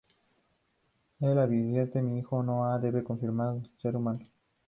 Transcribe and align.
El 1.19 1.37
advierte 1.37 1.99
a 1.99 2.01
Mi 2.01 2.21
Ho 2.23 2.27
que 2.39 2.43
no 2.47 2.79
debe 2.79 3.03
confiar 3.03 3.29
en 3.33 3.37
los 3.37 3.69
seres 3.79 3.97
humanos. 3.97 4.27